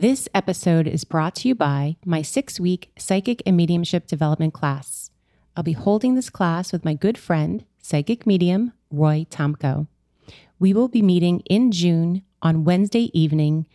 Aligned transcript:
This 0.00 0.30
episode 0.34 0.88
is 0.88 1.04
brought 1.04 1.34
to 1.34 1.48
you 1.48 1.54
by 1.54 1.96
my 2.06 2.22
six 2.22 2.58
week 2.58 2.90
psychic 2.96 3.42
and 3.44 3.54
mediumship 3.54 4.06
development 4.06 4.54
class. 4.54 5.10
I'll 5.54 5.62
be 5.62 5.72
holding 5.72 6.14
this 6.14 6.30
class 6.30 6.72
with 6.72 6.86
my 6.86 6.94
good 6.94 7.18
friend, 7.18 7.66
psychic 7.82 8.26
medium 8.26 8.72
Roy 8.90 9.26
Tomko. 9.28 9.88
We 10.58 10.72
will 10.72 10.88
be 10.88 11.02
meeting 11.02 11.40
in 11.40 11.70
June 11.70 12.22
on 12.40 12.64
Wednesday 12.64 13.10
evening 13.12 13.66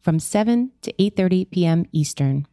from 0.00 0.18
7 0.18 0.72
to 0.82 0.92
8:30 0.94 1.48
p.m. 1.52 1.86
Eastern. 1.92 2.48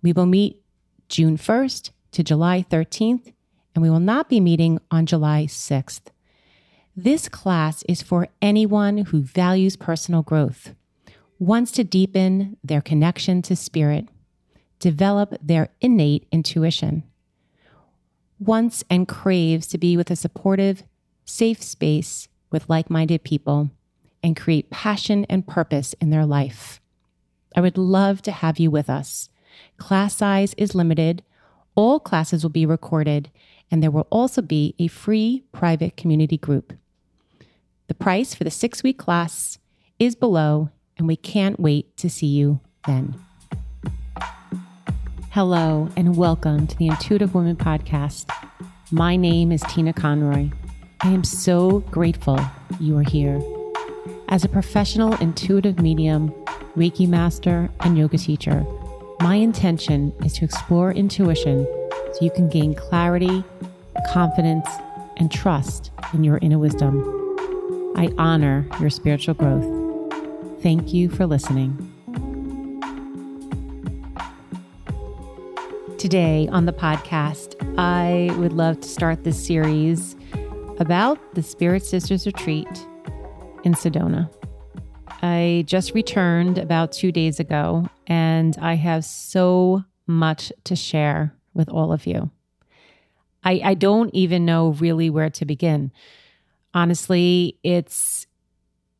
We 0.00 0.14
will 0.14 0.24
meet 0.24 0.62
June 1.10 1.36
1st 1.36 1.90
to 2.12 2.22
July 2.22 2.64
13th, 2.70 3.30
and 3.74 3.82
we 3.82 3.90
will 3.90 4.00
not 4.00 4.30
be 4.30 4.40
meeting 4.40 4.78
on 4.90 5.04
July 5.04 5.44
6th. 5.44 6.06
This 6.96 7.28
class 7.28 7.82
is 7.82 8.00
for 8.00 8.28
anyone 8.40 8.96
who 8.96 9.20
values 9.20 9.76
personal 9.76 10.22
growth, 10.22 10.72
wants 11.38 11.70
to 11.72 11.84
deepen 11.84 12.56
their 12.64 12.80
connection 12.80 13.42
to 13.42 13.54
spirit, 13.54 14.08
develop 14.78 15.34
their 15.40 15.68
innate 15.80 16.26
intuition, 16.32 17.04
wants 18.40 18.84
and 18.90 19.06
craves 19.08 19.66
to 19.68 19.78
be 19.78 19.96
with 19.96 20.10
a 20.10 20.16
supportive, 20.16 20.82
safe 21.24 21.62
space 21.62 22.28
with 22.50 22.68
like 22.68 22.90
minded 22.90 23.22
people, 23.22 23.70
and 24.22 24.36
create 24.36 24.70
passion 24.70 25.24
and 25.28 25.46
purpose 25.46 25.94
in 26.00 26.10
their 26.10 26.26
life. 26.26 26.80
I 27.54 27.60
would 27.60 27.78
love 27.78 28.20
to 28.22 28.32
have 28.32 28.58
you 28.58 28.70
with 28.70 28.90
us. 28.90 29.28
Class 29.76 30.16
size 30.16 30.54
is 30.54 30.74
limited. 30.74 31.22
All 31.74 32.00
classes 32.00 32.42
will 32.42 32.50
be 32.50 32.66
recorded, 32.66 33.30
and 33.70 33.82
there 33.82 33.90
will 33.90 34.08
also 34.10 34.42
be 34.42 34.74
a 34.78 34.88
free 34.88 35.44
private 35.52 35.96
community 35.96 36.36
group. 36.36 36.72
The 37.86 37.94
price 37.94 38.34
for 38.34 38.44
the 38.44 38.50
six 38.50 38.82
week 38.82 38.98
class 38.98 39.58
is 39.98 40.14
below, 40.14 40.70
and 40.98 41.06
we 41.06 41.16
can't 41.16 41.58
wait 41.58 41.96
to 41.96 42.10
see 42.10 42.26
you 42.26 42.60
then. 42.86 43.14
Hello, 45.30 45.88
and 45.96 46.16
welcome 46.16 46.66
to 46.66 46.76
the 46.76 46.88
Intuitive 46.88 47.34
Women 47.34 47.56
Podcast. 47.56 48.28
My 48.90 49.14
name 49.14 49.52
is 49.52 49.62
Tina 49.68 49.92
Conroy. 49.92 50.50
I 51.00 51.10
am 51.10 51.22
so 51.22 51.80
grateful 51.90 52.40
you 52.80 52.98
are 52.98 53.04
here. 53.04 53.40
As 54.28 54.44
a 54.44 54.48
professional 54.48 55.14
intuitive 55.14 55.78
medium, 55.80 56.30
Reiki 56.76 57.08
master, 57.08 57.70
and 57.80 57.96
yoga 57.96 58.18
teacher, 58.18 58.66
my 59.20 59.36
intention 59.36 60.12
is 60.24 60.32
to 60.34 60.44
explore 60.44 60.90
intuition 60.92 61.64
so 62.12 62.18
you 62.20 62.30
can 62.30 62.48
gain 62.48 62.74
clarity, 62.74 63.44
confidence, 64.12 64.68
and 65.16 65.30
trust 65.30 65.92
in 66.12 66.24
your 66.24 66.38
inner 66.38 66.58
wisdom. 66.58 67.04
I 67.96 68.10
honor 68.18 68.66
your 68.80 68.90
spiritual 68.90 69.34
growth. 69.34 69.77
Thank 70.62 70.92
you 70.92 71.08
for 71.08 71.24
listening. 71.24 71.76
Today 75.98 76.48
on 76.50 76.66
the 76.66 76.72
podcast, 76.72 77.54
I 77.78 78.34
would 78.38 78.52
love 78.52 78.80
to 78.80 78.88
start 78.88 79.22
this 79.22 79.46
series 79.46 80.16
about 80.78 81.34
the 81.34 81.42
Spirit 81.42 81.84
Sisters 81.84 82.26
Retreat 82.26 82.68
in 83.62 83.74
Sedona. 83.74 84.28
I 85.22 85.64
just 85.66 85.94
returned 85.94 86.58
about 86.58 86.90
two 86.92 87.12
days 87.12 87.38
ago, 87.38 87.88
and 88.08 88.56
I 88.60 88.74
have 88.74 89.04
so 89.04 89.84
much 90.06 90.52
to 90.64 90.74
share 90.74 91.34
with 91.54 91.68
all 91.68 91.92
of 91.92 92.06
you. 92.06 92.30
I, 93.44 93.60
I 93.64 93.74
don't 93.74 94.12
even 94.12 94.44
know 94.44 94.70
really 94.70 95.08
where 95.08 95.30
to 95.30 95.44
begin. 95.44 95.92
Honestly, 96.74 97.58
it's 97.62 98.27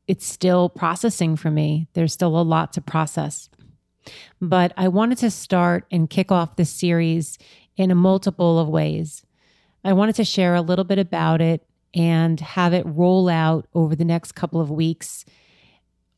it's 0.09 0.27
still 0.27 0.69
processing 0.69 1.37
for 1.37 1.51
me. 1.51 1.89
There's 1.93 2.13
still 2.13 2.39
a 2.39 2.43
lot 2.43 2.73
to 2.73 2.81
process. 2.81 3.49
But 4.41 4.73
I 4.77 4.89
wanted 4.89 5.19
to 5.19 5.31
start 5.31 5.85
and 5.91 6.11
kick 6.11 6.33
off 6.33 6.57
this 6.57 6.71
series 6.71 7.39
in 7.77 7.91
a 7.91 7.95
multiple 7.95 8.59
of 8.59 8.69
ways. 8.69 9.25
I 9.85 9.93
wanted 9.93 10.17
to 10.17 10.25
share 10.25 10.55
a 10.55 10.63
little 10.63 10.85
bit 10.85 10.99
about 10.99 11.41
it 11.41 11.65
and 11.95 12.41
have 12.41 12.73
it 12.73 12.85
roll 12.87 13.29
out 13.29 13.69
over 13.75 13.95
the 13.95 14.05
next 14.05 14.33
couple 14.33 14.61
of 14.61 14.71
weeks 14.71 15.25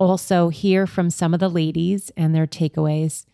also 0.01 0.49
hear 0.49 0.87
from 0.87 1.11
some 1.11 1.35
of 1.35 1.41
the 1.41 1.49
ladies 1.49 2.11
and 2.17 2.35
their 2.35 2.47
takeaways. 2.47 3.27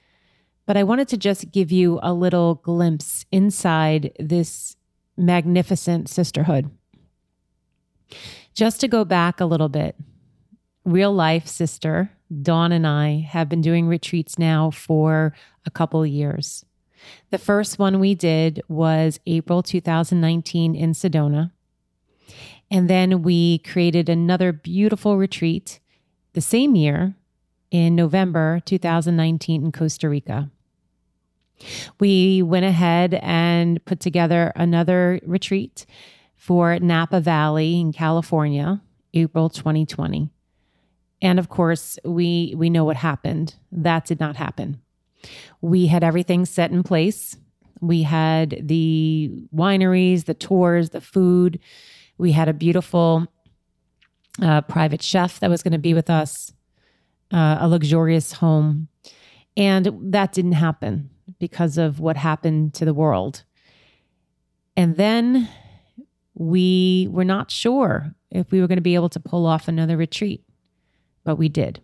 But 0.67 0.77
I 0.77 0.83
wanted 0.83 1.07
to 1.09 1.17
just 1.17 1.53
give 1.53 1.71
you 1.71 2.01
a 2.03 2.13
little 2.13 2.57
glimpse 2.57 3.25
inside 3.31 4.13
this 4.19 4.77
magnificent 5.17 6.09
sisterhood. 6.09 6.71
Just 8.53 8.81
to 8.81 8.89
go 8.89 9.05
back 9.05 9.41
a 9.41 9.47
little 9.47 9.69
bit, 9.69 9.95
real 10.87 11.13
life 11.13 11.47
sister 11.47 12.11
Dawn 12.43 12.73
and 12.73 12.87
I 12.87 13.27
have 13.29 13.49
been 13.49 13.61
doing 13.61 13.87
retreats 13.87 14.39
now 14.39 14.71
for 14.71 15.33
a 15.65 15.71
couple 15.71 16.05
years. 16.05 16.65
The 17.31 17.39
first 17.39 17.79
one 17.79 18.01
we 18.01 18.15
did 18.15 18.63
was 18.69 19.21
April 19.27 19.63
2019 19.63 20.75
in 20.75 20.93
Sedona. 20.93 21.53
And 22.69 22.91
then 22.91 23.23
we 23.23 23.59
created 23.59 24.09
another 24.09 24.53
beautiful 24.53 25.17
retreat 25.17 25.79
the 26.33 26.41
same 26.41 26.75
year 26.75 27.15
in 27.71 27.95
November 27.95 28.61
2019 28.65 29.65
in 29.67 29.73
Costa 29.73 30.09
Rica. 30.09 30.51
We 32.01 32.43
went 32.43 32.67
ahead 32.67 33.15
and 33.23 33.83
put 33.85 34.01
together 34.01 34.53
another 34.57 35.21
retreat 35.25 35.87
for 36.35 36.79
Napa 36.81 37.21
Valley 37.21 37.81
in 37.81 37.93
California, 37.93 38.83
April 39.15 39.49
2020. 39.49 40.31
And 41.23 41.39
of 41.39 41.49
course, 41.49 41.99
we 42.05 42.55
we 42.57 42.71
know 42.71 42.85
what 42.85 42.97
happened. 42.97 43.55
That 43.73 44.05
did 44.07 44.21
not 44.21 44.37
happen. 44.37 44.81
We 45.61 45.87
had 45.87 46.05
everything 46.05 46.45
set 46.45 46.71
in 46.71 46.83
place. 46.83 47.37
We 47.81 48.03
had 48.03 48.59
the 48.63 49.31
wineries, 49.55 50.25
the 50.25 50.35
tours, 50.35 50.91
the 50.91 51.01
food. 51.01 51.59
We 52.19 52.33
had 52.33 52.49
a 52.49 52.55
beautiful 52.55 53.27
a 54.41 54.63
private 54.63 55.03
chef 55.03 55.41
that 55.41 55.51
was 55.51 55.63
going 55.63 55.73
to 55.73 55.79
be 55.79 55.95
with 55.95 56.11
us, 56.11 56.53
uh, 57.33 57.59
a 57.61 57.69
luxurious 57.69 58.33
home. 58.33 58.89
And 59.57 60.13
that 60.13 60.33
didn't 60.33 60.53
happen 60.53 61.11
because 61.39 61.79
of 61.79 62.01
what 62.01 62.17
happened 62.17 62.75
to 62.75 62.85
the 62.85 62.95
world. 62.95 63.45
And 64.77 64.97
then 64.97 65.49
we 66.35 67.09
were 67.11 67.25
not 67.25 67.51
sure 67.51 68.15
if 68.31 68.51
we 68.51 68.61
were 68.61 68.67
going 68.67 68.77
to 68.77 68.83
be 68.83 68.95
able 68.95 69.09
to 69.09 69.21
pull 69.21 69.47
off 69.47 69.69
another 69.69 69.97
retreat, 69.97 70.45
but 71.27 71.37
we 71.37 71.51
did. 71.51 71.81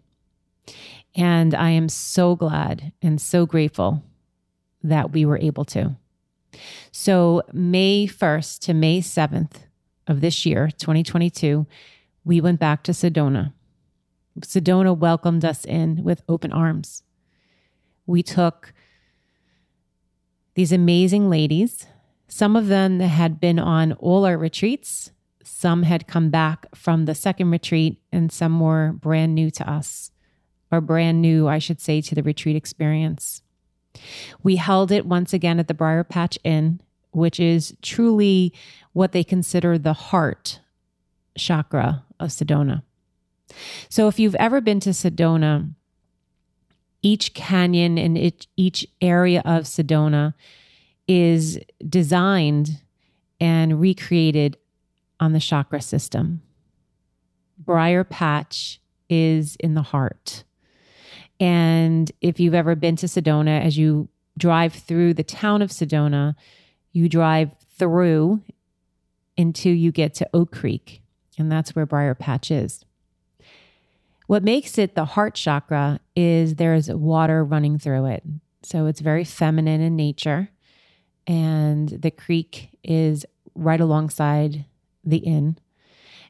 And 1.15 1.55
I 1.55 1.71
am 1.71 1.91
so 1.91 2.37
glad 2.37 2.93
and 3.03 3.21
so 3.21 3.45
grateful 3.45 4.03
that 4.83 5.13
we 5.13 5.27
were 5.27 5.37
able 5.37 5.65
to. 5.67 5.97
So, 6.93 7.43
May 7.53 8.07
1st 8.07 8.61
to 8.61 8.75
May 8.75 9.01
7th 9.01 9.65
of 10.07 10.21
this 10.21 10.47
year, 10.47 10.71
2022, 10.79 11.67
we 12.25 12.41
went 12.41 12.61
back 12.61 12.83
to 12.85 12.93
Sedona. 12.93 13.53
Sedona 14.41 14.97
welcomed 14.97 15.45
us 15.45 15.65
in 15.65 16.05
with 16.05 16.23
open 16.29 16.53
arms. 16.53 17.03
We 18.07 18.23
took 18.23 18.73
these 20.55 20.73
amazing 20.73 21.29
ladies. 21.29 21.87
Some 22.29 22.55
of 22.55 22.69
them 22.69 23.01
had 23.01 23.41
been 23.41 23.59
on 23.59 23.93
all 23.95 24.25
our 24.25 24.39
retreats. 24.39 25.11
Some 25.63 25.85
had 25.85 26.09
come 26.09 26.29
back 26.29 26.67
from 26.75 27.05
the 27.05 27.15
second 27.15 27.53
retreat, 27.53 28.03
and 28.11 28.33
some 28.33 28.59
were 28.59 28.95
brand 28.95 29.33
new 29.37 29.49
to 29.53 29.71
us, 29.71 30.11
or 30.73 30.81
brand 30.81 31.23
new, 31.23 31.47
I 31.47 31.61
should 31.61 31.81
say, 31.81 32.01
to 32.01 32.17
the 32.17 32.23
retreat 32.25 32.57
experience. 32.57 33.43
We 34.43 34.57
held 34.57 34.91
it 34.91 35.07
once 35.07 35.33
again 35.33 35.61
at 35.61 35.69
the 35.69 35.75
Briar 35.75 36.03
Patch 36.03 36.37
Inn, 36.43 36.81
which 37.13 37.39
is 37.39 37.77
truly 37.81 38.53
what 38.93 39.13
they 39.13 39.23
consider 39.23 39.79
the 39.79 39.93
heart 39.93 40.59
chakra 41.39 42.07
of 42.19 42.31
Sedona. 42.31 42.83
So 43.89 44.09
if 44.09 44.19
you've 44.19 44.35
ever 44.41 44.61
been 44.61 44.81
to 44.81 44.91
Sedona, 44.91 45.73
each 47.03 47.35
canyon 47.35 47.99
and 47.99 48.19
each 48.57 48.89
area 49.01 49.43
of 49.45 49.67
Sedona 49.67 50.35
is 51.07 51.61
designed 51.89 52.81
and 53.39 53.81
recreated 53.81 54.57
on 55.23 55.33
the 55.33 55.41
chakra 55.41 55.81
system. 55.81 56.43
Briar 57.57 58.03
Patch 58.03 58.81
is 59.09 59.57
in 59.57 59.75
the 59.75 59.83
heart. 59.83 60.43
And 61.39 62.11
if 62.21 62.41
you've 62.41 62.55
ever 62.55 62.75
been 62.75 62.97
to 62.97 63.07
Sedona, 63.07 63.63
as 63.65 63.79
you 63.79 64.09
drive 64.37 64.73
through 64.73 65.15
the 65.15 65.23
town 65.23 65.63
of 65.63 65.71
Sedona, 65.71 66.35
you 66.91 67.09
drive 67.09 67.55
through 67.79 68.43
until 69.39 69.73
you 69.73 69.93
get 69.93 70.15
to 70.15 70.29
Oak 70.35 70.51
Creek 70.53 71.03
and 71.39 71.51
that's 71.51 71.75
where 71.75 71.87
Briar 71.87 72.15
Patch 72.15 72.51
is. 72.51 72.85
What 74.27 74.43
makes 74.43 74.79
it 74.79 74.95
the 74.95 75.05
heart 75.05 75.35
chakra 75.35 76.01
is 76.17 76.57
there's 76.57 76.89
water 76.91 77.45
running 77.45 77.79
through 77.79 78.07
it. 78.07 78.23
So 78.63 78.87
it's 78.87 79.01
very 79.01 79.25
feminine 79.25 79.81
in 79.81 79.97
nature. 79.97 80.51
And 81.27 81.89
the 81.89 82.11
creek 82.11 82.71
is 82.83 83.25
right 83.55 83.81
alongside 83.81 84.65
the 85.05 85.19
inn. 85.19 85.59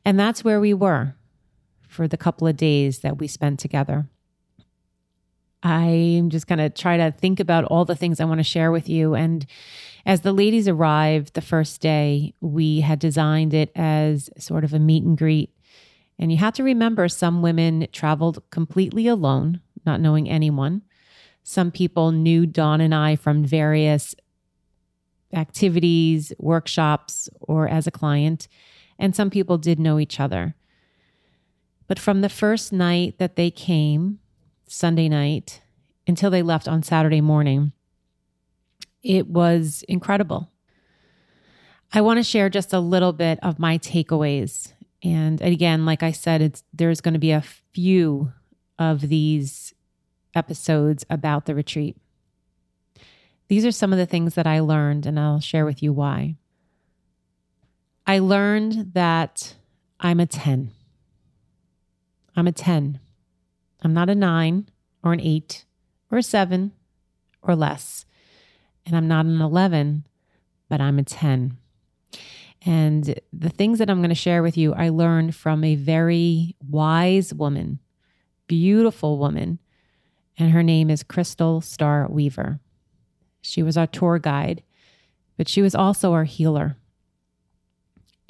And 0.05 0.19
that's 0.19 0.45
where 0.45 0.61
we 0.61 0.75
were 0.75 1.15
for 1.89 2.09
the 2.09 2.17
couple 2.17 2.47
of 2.47 2.57
days 2.57 3.01
that 3.01 3.19
we 3.19 3.29
spent 3.29 3.61
together. 3.61 4.09
I'm 5.63 6.31
just 6.31 6.49
going 6.49 6.59
to 6.59 6.71
try 6.71 6.97
to 6.97 7.13
think 7.13 7.39
about 7.39 7.65
all 7.65 7.85
the 7.85 7.95
things 7.95 8.19
I 8.19 8.25
want 8.25 8.41
to 8.41 8.45
share 8.45 8.73
with 8.73 8.89
you. 8.89 9.15
And 9.15 9.47
as 10.05 10.23
the 10.23 10.33
ladies 10.33 10.67
arrived 10.67 11.35
the 11.35 11.41
first 11.41 11.81
day, 11.81 12.35
we 12.41 12.81
had 12.81 12.99
designed 12.99 13.55
it 13.55 13.71
as 13.77 14.29
sort 14.39 14.65
of 14.65 14.75
a 14.75 14.81
meet 14.81 15.05
and 15.05 15.17
greet. 15.17 15.55
And 16.19 16.33
you 16.33 16.39
have 16.39 16.55
to 16.55 16.65
remember 16.65 17.09
some 17.09 17.43
women 17.43 17.87
traveled 17.93 18.43
completely 18.51 19.07
alone, 19.07 19.61
not 19.87 20.01
knowing 20.01 20.29
anyone. 20.29 20.83
Some 21.45 21.71
people 21.71 22.13
knew 22.13 22.47
Dawn 22.47 22.81
and 22.81 22.95
I 22.95 23.17
from 23.17 23.45
various 23.45 24.15
activities, 25.33 26.33
workshops, 26.39 27.29
or 27.41 27.69
as 27.69 27.87
a 27.87 27.91
client. 27.91 28.49
And 28.99 29.17
some 29.17 29.31
people 29.31 29.59
did 29.59 29.79
know 29.79 29.99
each 29.99 30.21
other. 30.21 30.55
But 31.87 31.99
from 31.99 32.21
the 32.21 32.29
first 32.29 32.73
night 32.73 33.19
that 33.19 33.37
they 33.37 33.51
came, 33.51 34.19
Sunday 34.67 35.09
night, 35.09 35.61
until 36.07 36.31
they 36.31 36.43
left 36.43 36.69
on 36.69 36.83
Saturday 36.83 37.21
morning, 37.21 37.73
it 39.03 39.27
was 39.27 39.85
incredible. 39.89 40.51
I 41.93 42.01
want 42.01 42.19
to 42.19 42.23
share 42.23 42.49
just 42.49 42.73
a 42.73 42.81
little 42.81 43.13
bit 43.13 43.39
of 43.43 43.59
my 43.59 43.77
takeaways. 43.79 44.73
And 45.03 45.43
again, 45.43 45.85
like 45.85 46.03
I 46.03 46.13
said, 46.13 46.63
there's 46.73 47.01
going 47.01 47.15
to 47.15 47.21
be 47.21 47.33
a 47.33 47.45
few 47.73 48.33
of 48.79 49.09
these 49.09 49.75
episodes 50.35 51.05
about 51.11 51.45
the 51.45 51.55
retreat. 51.55 51.97
These 53.53 53.67
are 53.67 53.71
some 53.71 53.93
of 53.93 53.99
the 53.99 54.07
things 54.07 54.35
that 54.37 54.47
I 54.47 54.61
learned, 54.61 55.05
and 55.05 55.21
I'll 55.21 55.39
share 55.39 55.67
with 55.67 55.83
you 55.83 55.93
why. 55.93 56.37
I 58.07 58.19
learned 58.19 58.95
that 58.95 59.57
I'm 60.01 60.21
a 60.21 60.25
10. 60.25 60.71
I'm 62.35 62.47
a 62.47 62.53
10. 62.53 62.99
I'm 63.83 63.93
not 63.93 64.09
a 64.09 64.15
nine 64.15 64.71
or 65.05 65.13
an 65.13 65.21
eight 65.21 65.67
or 66.11 66.17
a 66.17 66.23
seven 66.23 66.73
or 67.43 67.55
less. 67.55 68.07
And 68.87 68.97
I'm 68.97 69.07
not 69.07 69.27
an 69.27 69.43
11, 69.43 70.07
but 70.71 70.81
I'm 70.81 70.99
a 70.99 71.05
10. 71.05 71.59
And 72.65 73.21
the 73.35 73.51
things 73.51 73.81
that 73.81 73.91
I'm 73.91 73.99
going 73.99 74.09
to 74.09 74.15
share 74.15 74.43
with 74.43 74.57
you, 74.57 74.73
I 74.73 74.89
learned 74.89 75.37
from 75.37 75.63
a 75.63 75.75
very 75.75 76.57
wise 76.67 77.35
woman, 77.35 77.81
beautiful 78.47 79.19
woman, 79.19 79.59
and 80.39 80.53
her 80.53 80.63
name 80.63 80.89
is 80.89 81.03
Crystal 81.03 81.61
Star 81.61 82.09
Weaver. 82.09 82.59
She 83.43 83.63
was 83.63 83.77
our 83.77 83.87
tour 83.87 84.19
guide, 84.19 84.63
but 85.37 85.49
she 85.49 85.61
was 85.61 85.75
also 85.75 86.13
our 86.13 86.25
healer. 86.25 86.77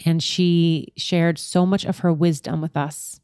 And 0.05 0.23
she 0.23 0.93
shared 0.97 1.39
so 1.39 1.65
much 1.65 1.85
of 1.85 2.01
her 2.01 2.13
wisdom 2.13 2.61
with 2.61 2.77
us. 2.77 3.21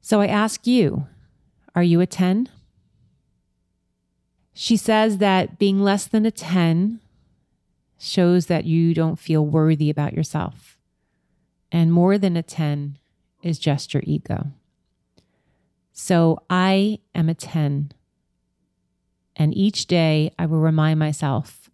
So 0.00 0.20
I 0.20 0.26
ask 0.26 0.66
you, 0.66 1.06
are 1.74 1.82
you 1.82 2.00
a 2.00 2.06
10? 2.06 2.48
She 4.52 4.76
says 4.76 5.18
that 5.18 5.58
being 5.58 5.80
less 5.80 6.06
than 6.06 6.26
a 6.26 6.30
10 6.30 7.00
shows 7.98 8.46
that 8.46 8.64
you 8.64 8.94
don't 8.94 9.18
feel 9.18 9.44
worthy 9.44 9.90
about 9.90 10.12
yourself. 10.12 10.78
And 11.72 11.92
more 11.92 12.16
than 12.18 12.36
a 12.36 12.42
10 12.42 12.98
is 13.42 13.58
just 13.58 13.92
your 13.92 14.02
ego. 14.06 14.52
So 15.92 16.42
I 16.48 17.00
am 17.14 17.28
a 17.28 17.34
10. 17.34 17.92
And 19.38 19.56
each 19.56 19.86
day 19.86 20.32
I 20.36 20.46
will 20.46 20.58
remind 20.58 20.98
myself, 20.98 21.70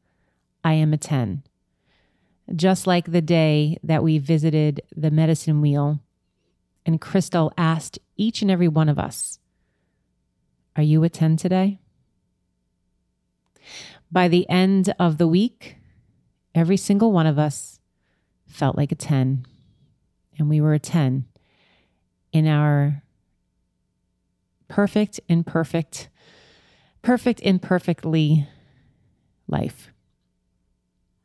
I 0.62 0.75
am 0.75 0.93
a 0.93 0.99
10. 0.99 1.43
Just 2.55 2.87
like 2.87 3.11
the 3.11 3.22
day 3.22 3.78
that 3.82 4.02
we 4.02 4.19
visited 4.19 4.82
the 4.94 5.11
medicine 5.11 5.62
wheel 5.62 6.00
and 6.84 7.00
Crystal 7.00 7.50
asked 7.56 7.99
each 8.16 8.43
and 8.43 8.50
every 8.50 8.69
one 8.69 8.90
of 8.90 8.99
us, 8.99 9.38
Are 10.76 10.82
you 10.82 11.02
a 11.05 11.08
10 11.08 11.38
today? 11.38 11.78
By 14.12 14.28
the 14.28 14.49
end 14.50 14.93
of 14.99 15.17
the 15.17 15.26
week, 15.26 15.76
every 16.55 16.76
single 16.76 17.12
one 17.12 17.26
of 17.26 17.38
us 17.38 17.81
felt 18.46 18.76
like 18.76 18.93
a 18.93 18.96
10. 18.96 19.46
And 20.38 20.49
we 20.50 20.60
were 20.60 20.75
a 20.75 20.78
10 20.78 21.25
in 22.32 22.46
our 22.46 23.02
perfect, 24.69 25.19
imperfect, 25.28 26.10
perfect, 27.05 27.41
imperfectly 27.41 28.49
life. 29.47 29.91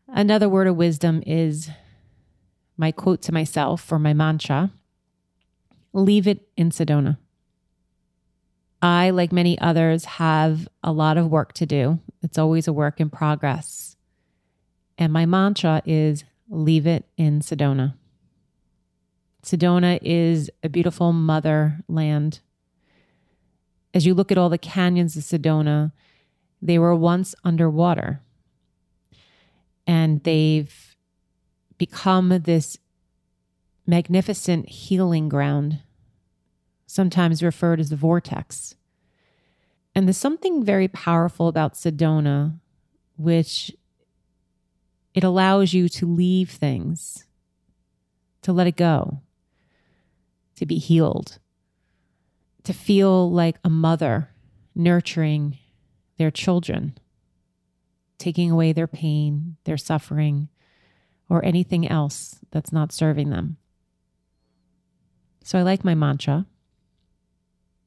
Another 0.07 0.49
word 0.49 0.67
of 0.67 0.75
wisdom 0.75 1.23
is 1.25 1.69
my 2.77 2.91
quote 2.91 3.21
to 3.23 3.31
myself 3.31 3.91
or 3.91 3.97
my 3.97 4.13
mantra 4.13 4.71
leave 5.93 6.27
it 6.27 6.47
in 6.55 6.69
Sedona. 6.69 7.17
I, 8.81 9.09
like 9.09 9.31
many 9.31 9.59
others, 9.59 10.05
have 10.05 10.67
a 10.83 10.91
lot 10.91 11.17
of 11.17 11.29
work 11.31 11.53
to 11.53 11.65
do. 11.65 11.99
It's 12.21 12.37
always 12.37 12.67
a 12.67 12.73
work 12.73 12.99
in 12.99 13.09
progress. 13.09 13.97
And 14.97 15.11
my 15.11 15.25
mantra 15.25 15.81
is 15.85 16.23
leave 16.49 16.87
it 16.87 17.05
in 17.17 17.39
Sedona. 17.39 17.95
Sedona 19.43 19.99
is 20.01 20.49
a 20.63 20.69
beautiful 20.69 21.11
motherland. 21.13 22.39
As 23.93 24.05
you 24.05 24.13
look 24.13 24.31
at 24.31 24.37
all 24.37 24.49
the 24.49 24.57
canyons 24.57 25.15
of 25.17 25.23
Sedona, 25.23 25.91
they 26.61 26.77
were 26.77 26.95
once 26.95 27.33
underwater. 27.43 28.21
And 29.87 30.23
they've 30.23 30.95
become 31.77 32.29
this 32.43 32.77
magnificent 33.87 34.69
healing 34.69 35.29
ground, 35.29 35.79
sometimes 36.85 37.41
referred 37.41 37.79
as 37.79 37.89
the 37.89 37.95
vortex. 37.95 38.75
And 39.95 40.07
there's 40.07 40.17
something 40.17 40.63
very 40.63 40.87
powerful 40.87 41.47
about 41.47 41.73
Sedona, 41.73 42.59
which 43.17 43.71
it 45.15 45.23
allows 45.23 45.73
you 45.73 45.89
to 45.89 46.05
leave 46.05 46.51
things, 46.51 47.25
to 48.43 48.53
let 48.53 48.67
it 48.67 48.75
go, 48.75 49.21
to 50.55 50.65
be 50.65 50.77
healed, 50.77 51.39
to 52.69 52.73
feel 52.73 53.31
like 53.31 53.57
a 53.63 53.69
mother 53.69 54.29
nurturing 54.75 55.57
their 56.19 56.29
children, 56.29 56.95
taking 58.19 58.51
away 58.51 58.71
their 58.71 58.85
pain, 58.85 59.57
their 59.63 59.75
suffering, 59.75 60.49
or 61.27 61.43
anything 61.43 61.87
else 61.87 62.37
that's 62.51 62.71
not 62.71 62.91
serving 62.91 63.31
them. 63.31 63.57
So 65.43 65.57
I 65.57 65.63
like 65.63 65.83
my 65.83 65.95
mantra 65.95 66.45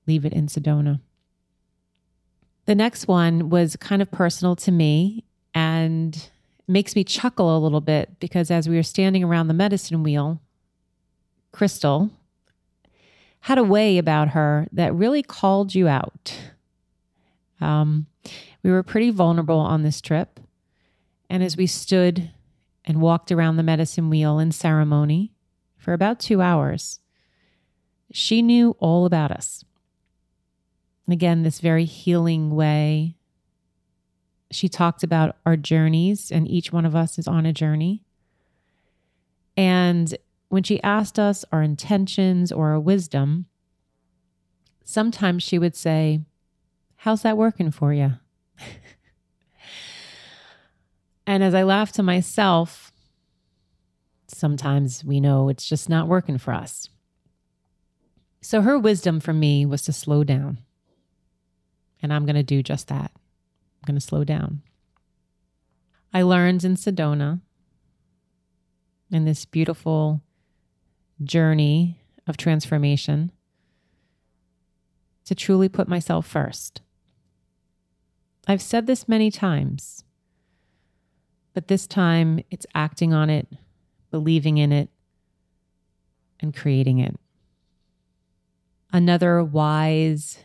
leave 0.09 0.25
it 0.25 0.33
in 0.33 0.49
Sedona. 0.49 0.99
The 2.65 2.75
next 2.75 3.07
one 3.07 3.51
was 3.51 3.77
kind 3.77 4.03
of 4.03 4.11
personal 4.11 4.57
to 4.57 4.73
me 4.73 5.23
and 5.55 6.29
makes 6.67 6.97
me 6.97 7.05
chuckle 7.05 7.57
a 7.57 7.63
little 7.63 7.81
bit 7.81 8.19
because 8.19 8.51
as 8.51 8.69
we 8.69 8.75
were 8.75 8.83
standing 8.83 9.23
around 9.23 9.47
the 9.47 9.55
medicine 9.55 10.03
wheel, 10.03 10.41
Crystal 11.53 12.11
had 13.43 13.59
a 13.59 13.65
way 13.65 13.99
about 13.99 14.29
her 14.29 14.69
that 14.73 14.95
really 14.95 15.23
called 15.23 15.75
you 15.75 15.89
out. 15.89 16.39
Um, 17.61 18.07
we 18.63 18.71
were 18.71 18.85
pretty 18.85 19.11
vulnerable 19.11 19.59
on 19.59 19.83
this 19.83 20.01
trip. 20.01 20.39
And 21.29 21.43
as 21.43 21.57
we 21.57 21.67
stood 21.67 22.31
and 22.85 23.01
walked 23.01 23.33
around 23.33 23.57
the 23.57 23.65
medicine 23.65 24.09
wheel 24.09 24.39
in 24.39 24.53
ceremony 24.53 25.33
for 25.77 25.93
about 25.93 26.21
two 26.21 26.41
hours, 26.41 27.01
she 28.13 28.43
knew 28.43 28.77
all 28.79 29.07
about 29.07 29.33
us. 29.33 29.65
Again, 31.09 31.43
this 31.43 31.59
very 31.59 31.85
healing 31.85 32.55
way. 32.55 33.17
She 34.53 34.69
talked 34.69 35.03
about 35.03 35.37
our 35.45 35.57
journeys, 35.57 36.31
and 36.31 36.47
each 36.47 36.73
one 36.73 36.87
of 36.87 36.95
us 36.95 37.19
is 37.19 37.27
on 37.27 37.45
a 37.45 37.53
journey. 37.53 38.05
And 39.57 40.17
when 40.53 40.63
she 40.63 40.83
asked 40.83 41.19
us 41.19 41.47
our 41.51 41.63
intentions 41.63 42.53
or 42.53 42.73
our 42.73 42.79
wisdom, 42.79 43.47
sometimes 44.85 45.43
she 45.43 45.59
would 45.59 45.75
say, 45.75 46.21
How's 46.97 47.23
that 47.23 47.39
working 47.39 47.71
for 47.71 47.95
you? 47.95 48.17
and 51.27 51.43
as 51.43 51.55
I 51.55 51.63
laugh 51.63 51.91
to 51.93 52.03
myself, 52.03 52.93
sometimes 54.29 55.03
we 55.03 55.21
know 55.21 55.49
it's 55.49 55.67
just 55.67 55.89
not 55.89 56.07
working 56.07 56.37
for 56.37 56.53
us. 56.53 56.91
So 58.43 58.61
her 58.61 58.79
wisdom 58.79 59.21
for 59.21 59.33
me 59.33 59.65
was 59.65 59.81
to 59.85 59.93
slow 59.95 60.23
down. 60.23 60.59
And 62.03 62.13
I'm 62.13 62.27
going 62.27 62.37
to 62.37 62.43
do 62.43 62.63
just 62.63 62.89
that. 62.89 63.11
I'm 63.15 63.87
going 63.87 63.99
to 63.99 64.07
slow 64.07 64.23
down. 64.23 64.61
I 66.13 66.21
learned 66.21 66.63
in 66.63 66.75
Sedona, 66.75 67.41
in 69.11 69.25
this 69.25 69.47
beautiful 69.47 70.21
journey 71.25 72.01
of 72.27 72.37
transformation, 72.37 73.33
to 75.25 75.35
truly 75.35 75.69
put 75.69 75.89
myself 75.89 76.27
first. 76.27 76.83
I've 78.47 78.63
said 78.63 78.87
this 78.87 79.09
many 79.09 79.31
times, 79.31 80.05
but 81.55 81.69
this 81.69 81.87
time 81.87 82.41
it's 82.51 82.67
acting 82.75 83.13
on 83.13 83.31
it, 83.31 83.47
believing 84.11 84.59
in 84.59 84.73
it, 84.73 84.91
and 86.41 86.55
creating 86.55 86.99
it. 86.99 87.15
Another 88.93 89.43
wise 89.43 90.39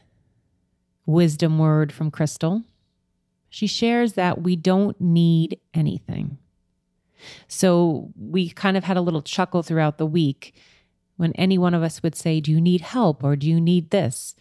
wisdom 1.06 1.58
word 1.58 1.92
from 1.92 2.12
Crystal. 2.12 2.64
She 3.50 3.66
shares 3.66 4.14
that 4.14 4.42
we 4.42 4.56
don't 4.56 5.00
need 5.02 5.60
anything. 5.74 6.38
So 7.48 8.12
we 8.16 8.50
kind 8.50 8.78
of 8.78 8.84
had 8.84 8.98
a 8.98 9.02
little 9.02 9.22
chuckle 9.22 9.64
throughout 9.64 9.98
the 9.98 10.06
week 10.06 10.54
when 11.18 11.34
any 11.34 11.58
one 11.58 11.74
of 11.74 11.84
us 11.84 12.02
would 12.04 12.16
say, 12.16 12.40
Do 12.40 12.52
you 12.52 12.62
need 12.62 12.82
help 12.82 13.24
or 13.24 13.36
do 13.36 13.48
you 13.48 13.60
need 13.60 13.90
this? 13.90 14.36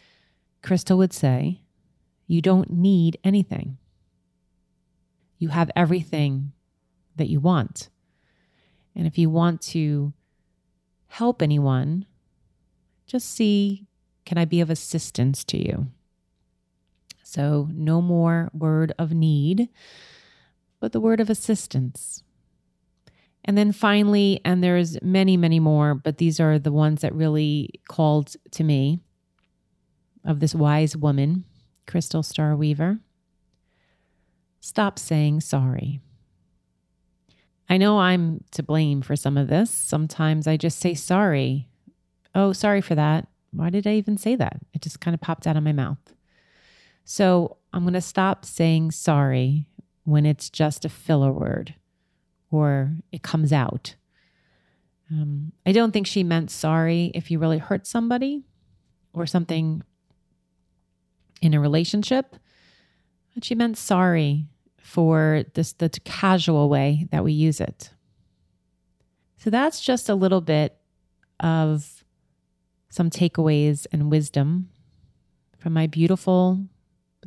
Crystal 0.63 0.99
would 0.99 1.13
say, 1.13 1.63
You 2.27 2.41
don't 2.41 2.71
need 2.71 3.19
anything. 3.25 3.79
You 5.39 5.49
have 5.49 5.71
everything 5.77 6.53
that 7.17 7.29
you 7.29 7.41
want. 7.41 7.89
And 8.95 9.07
if 9.07 9.19
you 9.19 9.29
want 9.29 9.61
to 9.63 10.13
help 11.09 11.43
anyone, 11.43 12.07
just 13.07 13.31
see 13.31 13.87
can 14.25 14.39
I 14.39 14.45
be 14.45 14.61
of 14.61 14.71
assistance 14.71 15.45
to 15.45 15.57
you? 15.57 15.87
So, 17.23 17.69
no 17.73 18.03
more 18.03 18.51
word 18.53 18.93
of 18.99 19.13
need, 19.13 19.69
but 20.81 20.93
the 20.93 21.01
word 21.01 21.21
of 21.21 21.31
assistance. 21.31 22.23
And 23.47 23.57
then 23.57 23.71
finally, 23.71 24.41
and 24.45 24.63
there's 24.63 25.01
many, 25.03 25.37
many 25.37 25.61
more, 25.61 25.95
but 25.95 26.19
these 26.19 26.41
are 26.41 26.59
the 26.59 26.73
ones 26.73 27.03
that 27.03 27.15
really 27.15 27.71
called 27.89 28.35
to 28.51 28.65
me 28.65 28.99
of 30.25 30.41
this 30.41 30.55
wise 30.55 30.97
woman, 30.97 31.45
Crystal 31.87 32.25
Star 32.25 32.57
Weaver. 32.57 32.99
Stop 34.61 34.99
saying 34.99 35.43
sorry. 35.43 36.01
I 37.69 37.77
know 37.77 38.01
I'm 38.01 38.43
to 38.51 38.65
blame 38.65 39.01
for 39.01 39.15
some 39.15 39.37
of 39.37 39.47
this. 39.47 39.71
Sometimes 39.71 40.49
I 40.49 40.57
just 40.57 40.81
say 40.81 40.95
sorry. 40.95 41.69
Oh, 42.35 42.53
sorry 42.53 42.81
for 42.81 42.97
that. 42.97 43.29
Why 43.53 43.71
did 43.71 43.87
I 43.87 43.93
even 43.93 44.19
say 44.19 44.35
that? 44.35 44.59
It 44.75 44.83
just 44.83 45.01
kind 45.01 45.15
of 45.15 45.21
popped 45.21 45.47
out 45.47 45.57
of 45.57 45.63
my 45.63 45.73
mouth. 45.73 45.99
So 47.05 47.59
I'm 47.73 47.85
going 47.85 47.95
to 47.95 48.01
stop 48.01 48.45
saying 48.45 48.91
sorry 48.91 49.69
when 50.03 50.27
it's 50.27 50.51
just 50.51 50.85
a 50.85 50.89
filler 50.89 51.33
word 51.33 51.75
or 52.51 52.97
it 53.13 53.23
comes 53.23 53.53
out. 53.53 53.95
Um, 55.11 55.53
I 55.65 55.73
don't 55.73 55.93
think 55.93 56.07
she 56.07 56.25
meant 56.25 56.51
sorry 56.51 57.13
if 57.15 57.31
you 57.31 57.39
really 57.39 57.59
hurt 57.59 57.87
somebody 57.87 58.45
or 59.13 59.27
something 59.27 59.83
in 61.41 61.55
a 61.55 61.61
relationship, 61.61 62.37
but 63.35 63.45
she 63.45 63.55
meant 63.55 63.79
sorry 63.79 64.47
for 64.79 65.45
this 65.55 65.73
the 65.75 65.91
casual 66.05 66.69
way 66.69 67.09
that 67.11 67.25
we 67.25 67.33
use 67.33 67.61
it. 67.61 67.91
So 69.39 69.51
that's 69.51 69.81
just 69.81 70.09
a 70.09 70.15
little 70.15 70.41
bit 70.41 70.77
of 71.41 72.05
some 72.89 73.11
takeaways 73.11 73.87
and 73.93 74.11
wisdom 74.11 74.71
from 75.59 75.73
my 75.73 75.87
beautiful 75.87 76.65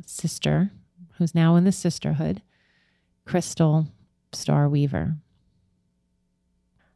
sister, 0.04 0.72
who's 1.16 1.34
now 1.34 1.56
in 1.56 1.64
the 1.64 1.72
sisterhood, 1.72 2.42
Crystal 3.24 3.86
Star 4.32 4.68
Weaver. 4.68 5.16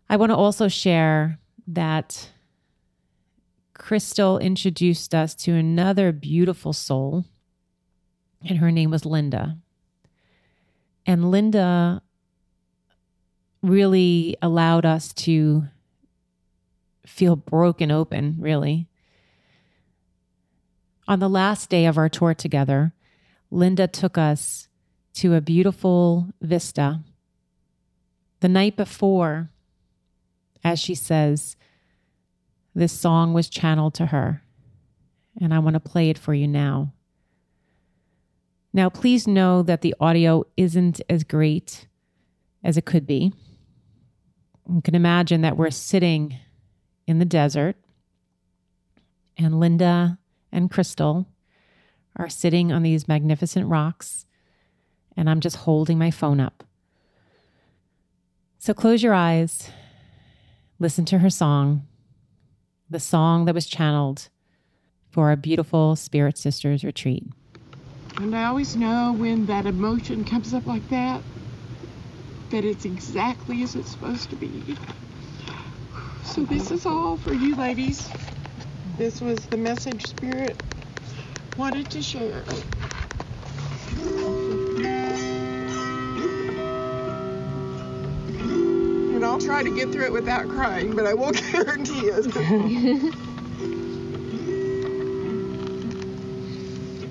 I 0.09 0.17
want 0.17 0.31
to 0.31 0.37
also 0.37 0.69
share 0.69 1.38
that 1.67 2.31
Crystal 3.75 4.38
introduced 4.38 5.14
us 5.14 5.35
to 5.35 5.53
another 5.53 6.12
beautiful 6.12 6.73
soul, 6.73 7.25
and 8.47 8.59
her 8.59 8.71
name 8.71 8.91
was 8.91 9.05
Linda. 9.05 9.59
And 11.07 11.31
Linda 11.31 12.03
really 13.62 14.37
allowed 14.41 14.85
us 14.85 15.12
to 15.12 15.64
feel 17.07 17.37
broken 17.37 17.91
open, 17.91 18.37
really. 18.38 18.88
On 21.07 21.19
the 21.19 21.29
last 21.29 21.69
day 21.69 21.87
of 21.87 21.99
our 21.99 22.09
tour 22.09 22.35
together, 22.35 22.95
Linda 23.50 23.87
took 23.87 24.17
us 24.17 24.69
to 25.14 25.35
a 25.35 25.41
beautiful 25.41 26.29
vista. 26.41 27.00
The 28.45 28.51
night 28.51 28.77
before, 28.77 29.49
as 30.63 30.79
she 30.79 30.95
says, 30.95 31.57
this 32.75 32.93
song 32.93 33.33
was 33.33 33.49
channeled 33.49 33.95
to 33.95 34.05
her, 34.05 34.43
and 35.41 35.55
I 35.55 35.61
want 35.61 35.73
to 35.73 35.81
play 35.81 36.11
it 36.11 36.19
for 36.19 36.35
you 36.35 36.47
now. 36.47 36.93
Now, 38.71 38.91
please 38.91 39.27
know 39.27 39.63
that 39.63 39.81
the 39.81 39.95
audio 39.99 40.45
isn't 40.59 41.01
as 41.09 41.25
great 41.25 41.89
as 42.63 42.77
it 42.77 42.85
could 42.85 43.07
be. 43.07 43.33
You 44.69 44.83
can 44.83 44.95
imagine 44.95 45.41
that 45.41 45.57
we're 45.57 45.71
sitting 45.71 46.39
in 47.07 47.21
the 47.21 47.25
desert, 47.25 47.77
and 49.39 49.59
Linda 49.59 50.19
and 50.53 50.71
Crystal 50.71 51.27
are 52.17 52.29
sitting 52.29 52.71
on 52.71 52.83
these 52.83 53.09
magnificent 53.09 53.69
rocks, 53.69 54.27
and 55.17 55.31
I'm 55.31 55.41
just 55.41 55.57
holding 55.57 55.97
my 55.97 56.11
phone 56.11 56.41
up. 56.41 56.63
So 58.64 58.73
close 58.73 59.02
your 59.02 59.12
eyes, 59.12 59.68
listen 60.78 61.04
to 61.04 61.18
her 61.18 61.28
song, 61.28 61.87
the 62.88 62.99
song 62.99 63.44
that 63.44 63.54
was 63.54 63.66
channeled 63.66 64.30
for 65.11 65.28
our 65.28 65.37
beautiful 65.37 65.97
Spirit 65.97 66.38
Sisters 66.38 66.83
retreat. 66.83 67.25
And 68.16 68.35
I 68.35 68.44
always 68.44 68.75
know 68.75 69.14
when 69.18 69.44
that 69.44 69.66
emotion 69.66 70.25
comes 70.25 70.54
up 70.54 70.64
like 70.64 70.88
that, 70.88 71.21
that 72.52 72.64
it's 72.64 72.87
exactly 72.87 73.62
as 73.62 73.75
it's 73.75 73.90
supposed 73.90 74.30
to 74.30 74.37
be. 74.37 74.78
So 76.25 76.44
this 76.44 76.71
is 76.71 76.87
all 76.87 77.18
for 77.18 77.35
you 77.35 77.54
ladies. 77.56 78.09
This 78.97 79.21
was 79.21 79.44
the 79.44 79.59
message 79.59 80.06
Spirit 80.06 80.59
wanted 81.59 81.90
to 81.90 82.00
share. 82.00 82.42
And 89.14 89.25
I'll 89.25 89.38
try 89.38 89.62
to 89.62 89.71
get 89.71 89.92
through 89.92 90.06
it 90.06 90.12
without 90.12 90.49
crying, 90.49 90.97
but 90.97 91.06
I 91.06 91.14
won't 91.14 91.40
guarantee 91.52 92.06
it. 92.06 92.26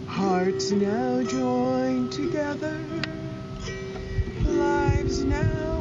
Hearts 0.08 0.72
now 0.72 1.24
joined 1.24 2.12
together, 2.12 2.78
lives 4.44 5.24
now 5.24 5.73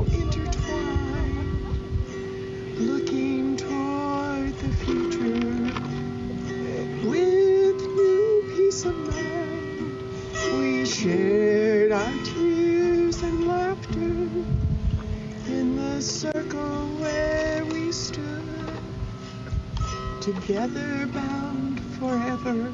together 20.35 21.07
bound 21.09 21.81
forever 21.99 22.73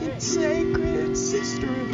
it's 0.00 0.26
sacred 0.26 1.16
sisterhood. 1.16 1.89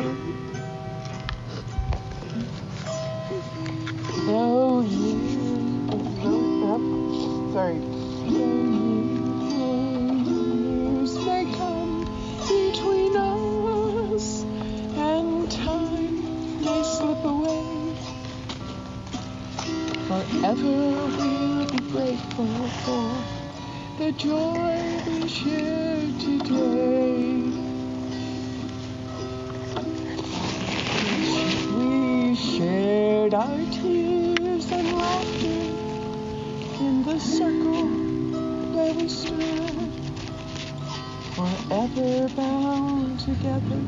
Forever 41.95 42.29
bound 42.35 43.21
together, 43.21 43.81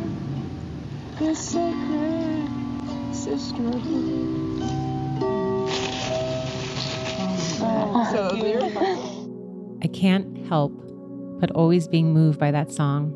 this 1.19 1.39
sacred 1.39 2.49
sisterhood. 3.13 4.63
I 9.83 9.89
can't 9.93 10.47
help 10.47 10.73
but 11.41 11.51
always 11.53 11.89
being 11.89 12.13
moved 12.13 12.39
by 12.39 12.51
that 12.51 12.73
song. 12.73 13.15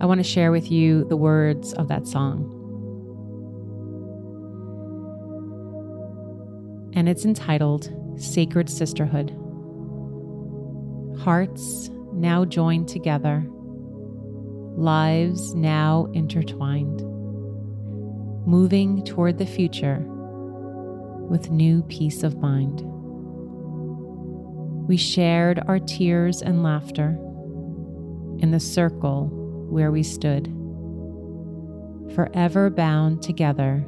I 0.00 0.06
want 0.06 0.18
to 0.18 0.24
share 0.24 0.50
with 0.52 0.70
you 0.70 1.04
the 1.04 1.16
words 1.16 1.72
of 1.74 1.88
that 1.88 2.06
song. 2.06 2.52
and 6.96 7.10
it's 7.10 7.26
entitled 7.26 7.92
Sacred 8.16 8.70
Sisterhood. 8.70 9.30
Hearts 11.20 11.90
now 12.16 12.44
joined 12.44 12.88
together, 12.88 13.44
lives 14.76 15.54
now 15.54 16.08
intertwined, 16.14 17.02
moving 18.46 19.04
toward 19.04 19.38
the 19.38 19.46
future 19.46 20.02
with 21.28 21.50
new 21.50 21.82
peace 21.84 22.22
of 22.22 22.38
mind. 22.38 22.82
We 24.88 24.96
shared 24.96 25.62
our 25.66 25.78
tears 25.78 26.40
and 26.40 26.62
laughter 26.62 27.18
in 28.38 28.50
the 28.50 28.60
circle 28.60 29.28
where 29.68 29.90
we 29.90 30.02
stood, 30.02 30.46
forever 32.14 32.70
bound 32.70 33.22
together 33.22 33.84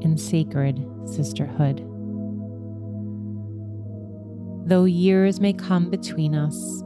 in 0.00 0.16
sacred 0.16 0.84
sisterhood. 1.06 1.84
Though 4.68 4.84
years 4.84 5.40
may 5.40 5.54
come 5.54 5.88
between 5.88 6.34
us 6.34 6.82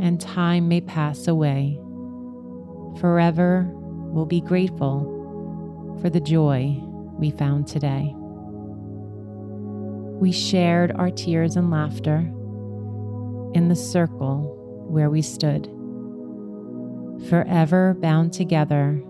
and 0.00 0.20
time 0.20 0.68
may 0.68 0.80
pass 0.80 1.28
away, 1.28 1.78
forever 3.00 3.70
we'll 3.72 4.26
be 4.26 4.40
grateful 4.40 5.98
for 6.00 6.10
the 6.10 6.20
joy 6.20 6.76
we 7.18 7.30
found 7.30 7.66
today. 7.66 8.12
We 10.20 10.32
shared 10.32 10.92
our 10.92 11.10
tears 11.10 11.56
and 11.56 11.70
laughter 11.70 12.18
in 13.54 13.68
the 13.68 13.76
circle 13.76 14.56
where 14.88 15.10
we 15.10 15.22
stood, 15.22 15.66
forever 17.28 17.94
bound 18.00 18.32
together 18.32 19.02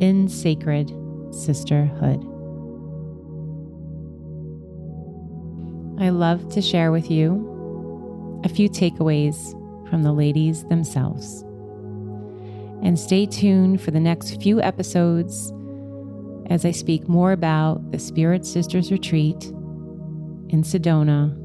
in 0.00 0.28
sacred 0.28 0.92
sisterhood. 1.32 2.20
I 6.00 6.08
love 6.08 6.48
to 6.54 6.62
share 6.62 6.90
with 6.90 7.10
you 7.10 8.40
a 8.44 8.48
few 8.48 8.68
takeaways 8.68 9.58
from 9.92 10.02
the 10.02 10.10
ladies 10.10 10.64
themselves. 10.68 11.44
And 12.82 12.98
stay 12.98 13.26
tuned 13.26 13.82
for 13.82 13.90
the 13.90 14.00
next 14.00 14.40
few 14.40 14.62
episodes 14.62 15.52
as 16.48 16.64
I 16.64 16.70
speak 16.70 17.10
more 17.10 17.32
about 17.32 17.92
the 17.92 17.98
Spirit 17.98 18.46
Sisters 18.46 18.90
Retreat 18.90 19.44
in 20.48 20.62
Sedona, 20.62 21.36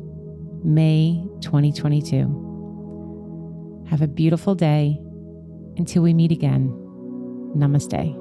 May 0.64 1.28
2022. 1.42 3.86
Have 3.90 4.02
a 4.02 4.08
beautiful 4.08 4.56
day. 4.56 4.98
Until 5.76 6.04
we 6.04 6.14
meet 6.14 6.32
again, 6.32 6.70
namaste. 7.54 8.16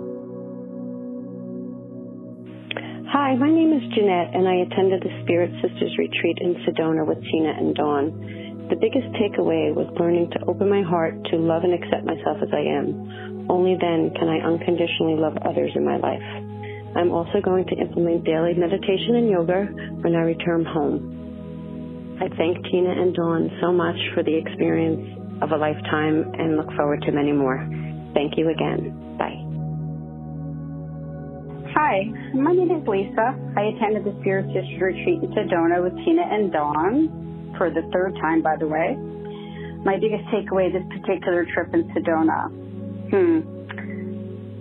Hi, 3.12 3.36
my 3.36 3.48
name 3.48 3.72
is 3.72 3.82
Jeanette, 3.94 4.34
and 4.34 4.48
I 4.48 4.56
attended 4.56 5.02
the 5.02 5.22
Spirit 5.22 5.52
Sisters 5.62 5.96
retreat 5.96 6.38
in 6.40 6.56
Sedona 6.66 7.06
with 7.06 7.22
Tina 7.22 7.54
and 7.56 7.76
Dawn. 7.76 8.45
The 8.66 8.74
biggest 8.74 9.06
takeaway 9.14 9.70
was 9.70 9.86
learning 9.94 10.34
to 10.34 10.42
open 10.50 10.68
my 10.68 10.82
heart 10.82 11.14
to 11.30 11.38
love 11.38 11.62
and 11.62 11.70
accept 11.70 12.02
myself 12.02 12.42
as 12.42 12.50
I 12.50 12.66
am. 12.66 13.46
Only 13.46 13.78
then 13.78 14.10
can 14.18 14.26
I 14.26 14.42
unconditionally 14.42 15.14
love 15.14 15.38
others 15.46 15.70
in 15.78 15.86
my 15.86 15.94
life. 16.02 16.26
I'm 16.98 17.14
also 17.14 17.38
going 17.38 17.62
to 17.70 17.78
implement 17.78 18.24
daily 18.26 18.58
meditation 18.58 19.22
and 19.22 19.30
yoga 19.30 19.70
when 20.02 20.18
I 20.18 20.26
return 20.26 20.66
home. 20.66 22.18
I 22.18 22.26
thank 22.34 22.58
Tina 22.66 22.90
and 22.90 23.14
Dawn 23.14 23.54
so 23.62 23.70
much 23.70 23.94
for 24.18 24.24
the 24.26 24.34
experience 24.34 25.14
of 25.42 25.52
a 25.52 25.56
lifetime 25.56 26.26
and 26.34 26.56
look 26.56 26.72
forward 26.74 27.02
to 27.06 27.12
many 27.12 27.30
more. 27.30 27.62
Thank 28.18 28.34
you 28.34 28.50
again. 28.50 28.90
Bye. 29.14 29.38
Hi, 31.70 32.02
my 32.34 32.50
name 32.50 32.74
is 32.74 32.82
Lisa. 32.88 33.30
I 33.54 33.70
attended 33.76 34.02
the 34.02 34.16
Spirit 34.26 34.50
Sisters 34.50 34.80
Retreat 34.82 35.22
in 35.22 35.30
Sedona 35.38 35.84
with 35.84 35.94
Tina 36.02 36.26
and 36.26 36.50
Dawn 36.50 37.26
for 37.56 37.70
the 37.70 37.82
third 37.92 38.14
time, 38.20 38.42
by 38.42 38.56
the 38.58 38.66
way. 38.66 38.96
My 39.84 39.98
biggest 39.98 40.24
takeaway 40.34 40.72
this 40.72 40.82
particular 41.00 41.46
trip 41.54 41.72
in 41.72 41.84
Sedona. 41.94 42.50
Hmm. 43.10 43.40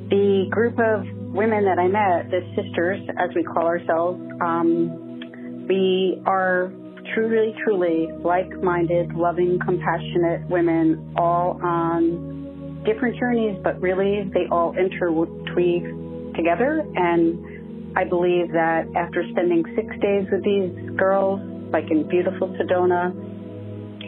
The 0.09 0.45
group 0.51 0.77
of 0.77 1.05
women 1.33 1.65
that 1.65 1.79
I 1.79 1.87
met, 1.87 2.29
the 2.29 2.41
sisters, 2.55 3.01
as 3.17 3.33
we 3.35 3.43
call 3.43 3.65
ourselves, 3.65 4.21
um, 4.39 5.65
we 5.67 6.21
are 6.25 6.71
truly, 7.13 7.55
truly 7.63 8.07
like-minded, 8.23 9.13
loving, 9.13 9.59
compassionate 9.65 10.47
women, 10.49 11.13
all 11.17 11.59
on 11.61 12.83
different 12.85 13.17
journeys, 13.17 13.57
but 13.63 13.81
really 13.81 14.29
they 14.33 14.45
all 14.51 14.75
interweave 14.77 15.83
together. 16.35 16.85
And 16.95 17.97
I 17.97 18.03
believe 18.03 18.51
that 18.51 18.85
after 18.95 19.23
spending 19.31 19.63
six 19.75 19.87
days 20.01 20.27
with 20.31 20.43
these 20.43 20.97
girls, 20.97 21.39
like 21.75 21.91
in 21.91 22.07
beautiful 22.07 22.47
Sedona, 22.55 23.11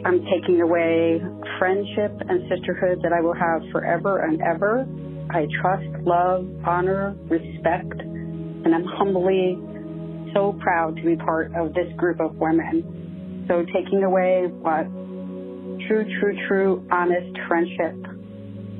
I'm 0.06 0.23
taking 0.32 0.62
away 0.62 1.19
friendship 1.60 2.15
and 2.30 2.47
sisterhood 2.47 3.01
that 3.03 3.12
I 3.12 3.19
will 3.19 3.34
have 3.34 3.62
forever 3.73 4.23
and 4.23 4.41
ever 4.41 4.88
I 5.30 5.47
trust, 5.62 5.86
love, 6.06 6.47
honor, 6.65 7.13
respect, 7.27 7.99
and 7.99 8.73
I'm 8.73 8.86
humbly 8.86 9.60
so 10.34 10.58
proud 10.62 10.95
to 10.95 11.03
be 11.03 11.17
part 11.17 11.53
of 11.56 11.73
this 11.73 11.91
group 11.97 12.21
of 12.21 12.38
women. 12.38 13.43
So 13.49 13.65
taking 13.73 14.01
away 14.03 14.45
what 14.47 14.88
true, 15.88 16.06
true, 16.21 16.47
true, 16.47 16.88
honest 16.89 17.38
friendship, 17.49 17.95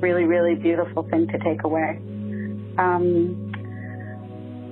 really, 0.00 0.24
really 0.24 0.54
beautiful 0.54 1.06
thing 1.10 1.26
to 1.26 1.38
take 1.40 1.62
away. 1.62 2.00
Um, 2.78 3.52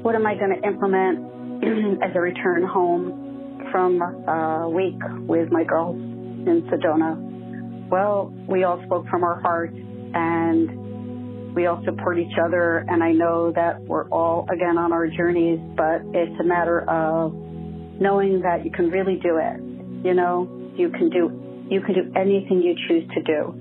what 0.03 0.15
am 0.15 0.27
I 0.27 0.37
going 0.37 0.59
to 0.59 0.67
implement 0.67 2.03
as 2.03 2.13
a 2.15 2.21
return 2.21 2.63
home 2.63 3.27
from 3.71 4.01
a 4.01 4.69
week 4.69 5.01
with 5.29 5.51
my 5.51 5.65
girls 5.65 5.97
in 5.97 6.69
Sedona? 6.71 7.89
Well, 7.91 8.35
we 8.49 8.65
all 8.65 8.83
spoke 8.87 9.07
from 9.09 9.23
our 9.25 9.41
hearts 9.41 9.77
and 10.15 11.55
we 11.55 11.67
all 11.67 11.83
support 11.87 12.19
each 12.19 12.37
other, 12.45 12.85
and 12.87 13.03
I 13.03 13.13
know 13.13 13.51
that 13.53 13.81
we're 13.81 14.07
all 14.11 14.47
again 14.53 14.77
on 14.77 14.93
our 14.93 15.09
journeys, 15.09 15.59
but 15.75 16.03
it's 16.13 16.39
a 16.39 16.45
matter 16.45 16.83
of 16.89 17.33
knowing 17.33 18.43
that 18.43 18.63
you 18.65 18.71
can 18.71 18.91
really 18.91 19.19
do 19.23 19.39
it. 19.41 20.05
You 20.05 20.13
know, 20.13 20.49
you 20.77 20.91
can 20.91 21.09
do 21.09 21.33
you 21.71 21.81
can 21.81 21.95
do 21.95 22.13
anything 22.15 22.63
you 22.63 22.77
choose 22.87 23.09
to 23.15 23.23
do, 23.23 23.55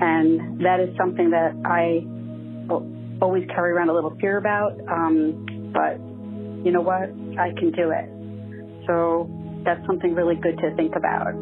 and 0.00 0.60
that 0.64 0.78
is 0.78 0.96
something 0.96 1.30
that 1.30 1.52
I 1.66 2.06
always 3.20 3.46
carry 3.48 3.72
around 3.72 3.88
a 3.88 3.94
little 3.94 4.16
fear 4.20 4.38
about. 4.38 4.78
Um, 4.88 5.72
but 5.74 5.98
you 6.64 6.72
know 6.72 6.82
what? 6.82 7.10
I 7.38 7.50
can 7.58 7.72
do 7.72 7.90
it. 7.90 8.86
So 8.86 9.28
that's 9.64 9.84
something 9.86 10.14
really 10.14 10.36
good 10.36 10.58
to 10.58 10.74
think 10.76 10.94
about. 10.96 11.34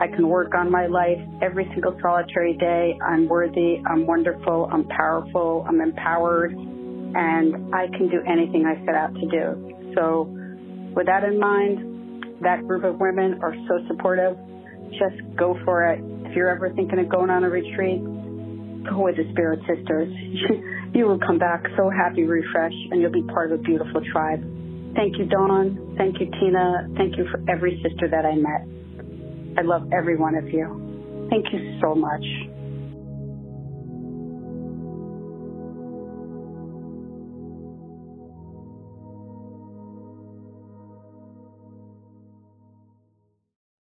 I 0.00 0.08
can 0.08 0.28
work 0.28 0.54
on 0.54 0.70
my 0.70 0.86
life 0.86 1.20
every 1.40 1.68
single 1.72 1.96
solitary 2.02 2.56
day. 2.56 2.98
I'm 3.04 3.28
worthy, 3.28 3.78
I'm 3.86 4.06
wonderful, 4.06 4.68
I'm 4.72 4.84
powerful, 4.88 5.64
I'm 5.68 5.80
empowered, 5.80 6.52
and 6.52 7.74
I 7.74 7.86
can 7.86 8.08
do 8.10 8.20
anything 8.26 8.66
I 8.66 8.84
set 8.84 8.94
out 8.94 9.14
to 9.14 9.26
do. 9.30 9.92
So, 9.94 10.28
with 10.96 11.06
that 11.06 11.22
in 11.22 11.38
mind, 11.38 12.34
that 12.42 12.66
group 12.66 12.84
of 12.84 12.98
women 12.98 13.40
are 13.42 13.54
so 13.68 13.86
supportive. 13.86 14.36
Just 14.90 15.22
go 15.36 15.56
for 15.64 15.84
it. 15.92 16.00
If 16.26 16.34
you're 16.34 16.50
ever 16.50 16.72
thinking 16.74 16.98
of 16.98 17.08
going 17.08 17.30
on 17.30 17.44
a 17.44 17.48
retreat, 17.48 18.02
go 18.90 19.04
with 19.04 19.16
the 19.16 19.24
Spirit 19.32 19.60
Sisters. 19.60 20.12
you 20.94 21.06
will 21.06 21.18
come 21.18 21.38
back 21.38 21.64
so 21.76 21.88
happy, 21.88 22.24
refreshed, 22.24 22.90
and 22.90 23.00
you'll 23.00 23.12
be 23.12 23.22
part 23.22 23.52
of 23.52 23.60
a 23.60 23.62
beautiful 23.62 24.02
tribe. 24.12 24.42
Thank 24.94 25.18
you, 25.18 25.26
Dawn. 25.26 25.94
Thank 25.98 26.20
you, 26.20 26.30
Tina. 26.40 26.88
Thank 26.96 27.16
you 27.16 27.26
for 27.30 27.42
every 27.50 27.82
sister 27.82 28.08
that 28.08 28.24
I 28.24 28.36
met. 28.36 28.62
I 29.58 29.62
love 29.62 29.92
every 29.92 30.16
one 30.16 30.34
of 30.36 30.48
you. 30.48 31.26
Thank 31.30 31.46
you 31.52 31.78
so 31.80 31.94
much. 31.94 32.24